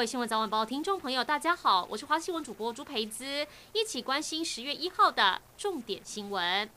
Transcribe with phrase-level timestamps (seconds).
[0.00, 6.70] 各位新闻早晚报听众朋友，大家好，我是华新闻主播朱培姿，一起关心十月一号的重点新闻。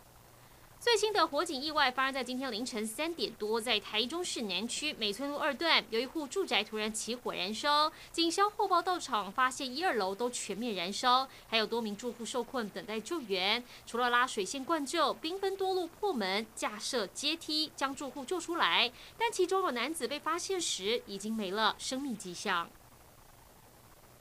[0.78, 13.63] 最新的火警意外发生在今天凌晨三点多，在台中市南区美村路二段，有一户住宅突然起火燃烧，警消后报到场，发现一二楼都全面燃烧，还有多名住户受困等待救援。
[13.85, 22.70] 除了拉水线灌救，兵分多路破门、架设阶梯将住户救出来，但其中有男子被发现时已经没了生命迹象。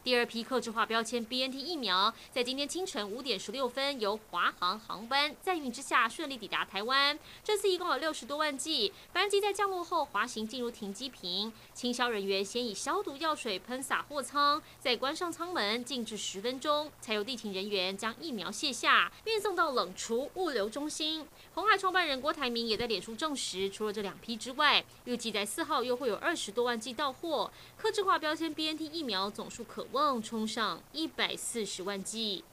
[0.04, 7.16] 第二批客制化标签 BNT 疫苗在今天清晨五点十六分由华航航班载运之下顺利抵达台湾。
[7.44, 21.24] 这次一共有六十多万剂，班机在降落后滑行进入停机坪，清消人员先以消毒药水喷洒货舱，再关上舱门静置十分钟，才由地勤人员将疫苗卸下运送到冷储物流中心。
[21.54, 27.52] 红海创办人郭台铭也在脸书证实，除了这两批之外，预计在四号又会有二十多万剂到货。
[27.76, 32.44] 客制化标签 BNT 疫苗总数可望冲上一百四十万剂。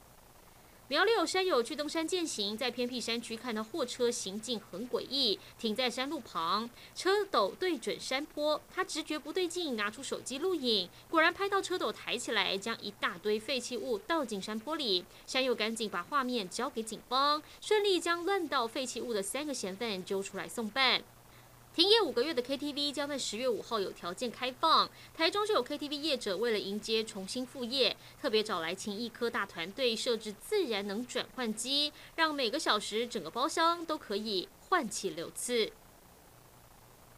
[0.88, 15.04] 苗栗有山友去登山健行，在偏僻山区看到货车行进很诡异，停在山路旁，车斗对准山坡，他直觉不对劲，拿出手机录影，果然拍到车斗抬起来，将一大堆废弃物倒进山坡里。
[15.28, 21.04] 山友赶紧把画面交给警方，顺利将乱倒废弃物的三个嫌犯揪出来送办。
[21.72, 24.90] 停业五个月的 KTV 将在十月五号有条件开放。
[25.16, 35.70] 台中就有 KTV 业者为了迎接重新复业，特别找来勤益科大团队设置自然能转换机，让每个小时整个包厢都可以换气六次。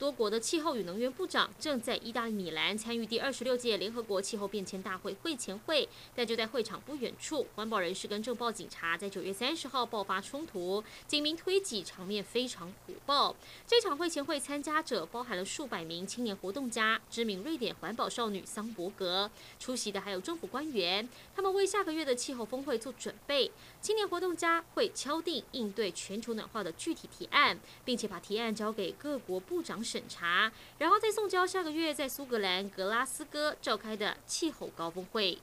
[0.03, 13.37] 多国的气候与能源部长正在意大利米兰参与第二十六届联合国气候变迁大会会前会，但就在会场不远处，环保人士跟政报警察在九月三十号爆发冲突，警民推挤，场面非常火爆。
[13.65, 19.31] 这场会前会参加者包含了数百名青年活动家、知名瑞典环保少女桑伯格，
[19.61, 23.53] 出席的还有政府官员，他们为下个月的气候峰会做准备。
[23.81, 35.39] 青年活动家会敲定应对全球暖化的具体提案，并且把提案交给各国部长审查，然后再送交下个月在苏格兰格拉斯哥召开的气候高峰会。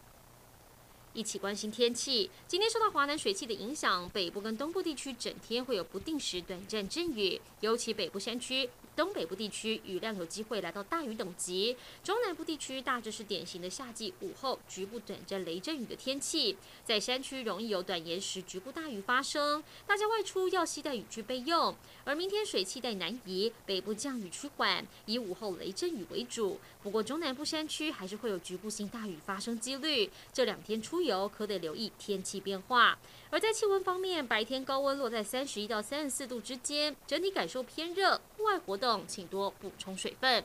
[1.13, 8.69] 一起关心天气，今天受到华南水汽的影响，北部跟东部地区整天会有不定时短暂阵雨，尤其北部山区。
[8.99, 21.73] 东北部地区雨量有机会来到大雨等级，中南部地区大致是典型的夏季午后局部短暂雷阵雨的天气，在山区容易有短延时局部大雨发生，大家外出要携带雨具备用。
[22.03, 26.59] 而明天水汽带南移，北部降雨趋缓，以午后雷阵雨为主。
[26.83, 32.99] 不过中南部山区还是会有局部性大雨发生几率，这两天出游可得留意天气变化。
[33.31, 39.03] 而在气温方面，白天高温落在三十一到三十四度之间，整体感受偏热，户外活动。
[39.07, 40.43] 请多补充水分。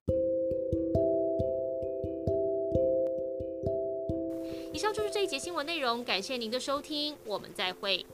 [4.72, 8.04] 以上就是这一节新闻内容，感谢您的收听，我们再会。